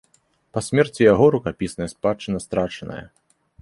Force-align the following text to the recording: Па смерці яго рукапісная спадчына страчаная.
Па 0.57 0.63
смерці 0.67 1.05
яго 1.13 1.29
рукапісная 1.37 1.89
спадчына 1.95 2.37
страчаная. 2.49 3.03